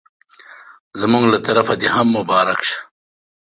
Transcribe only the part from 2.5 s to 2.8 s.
سه